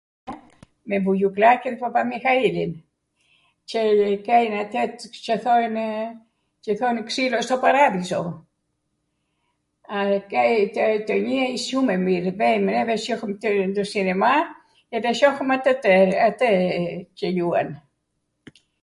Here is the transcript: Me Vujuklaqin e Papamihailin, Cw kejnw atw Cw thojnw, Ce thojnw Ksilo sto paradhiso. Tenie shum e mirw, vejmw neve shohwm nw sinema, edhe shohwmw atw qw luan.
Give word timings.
Me 0.87 0.97
Vujuklaqin 1.07 1.75
e 1.77 1.79
Papamihailin, 1.83 2.71
Cw 3.73 4.15
kejnw 4.27 4.57
atw 4.61 5.05
Cw 5.25 5.35
thojnw, 5.45 5.85
Ce 6.67 6.71
thojnw 6.79 7.03
Ksilo 7.11 7.37
sto 7.49 7.55
paradhiso. 7.67 8.21
Tenie 11.07 11.45
shum 11.67 11.87
e 11.97 12.01
mirw, 12.09 12.31
vejmw 12.43 12.71
neve 12.77 12.95
shohwm 13.07 13.37
nw 13.75 13.83
sinema, 13.95 14.33
edhe 15.01 15.11
shohwmw 15.21 15.51
atw 15.61 16.39
qw 17.21 17.29
luan. 17.41 17.69